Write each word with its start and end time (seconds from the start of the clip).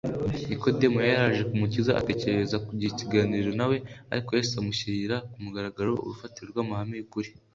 Nikodemo 0.47 0.99
yari 1.01 1.15
yaje 1.21 1.41
ku 1.49 1.53
Mukiza 1.61 1.91
atekereza 2.01 2.57
kugirana 2.67 2.93
ikiganiro 2.95 3.49
na 3.59 3.65
we, 3.69 3.77
ariko 4.13 4.29
Yesu 4.37 4.53
amushyirira 4.61 5.15
ku 5.31 5.37
mugaragaro 5.43 5.91
urufatiro 6.03 6.45
rw’amahame 6.51 6.95
y’ukuri 6.97 7.29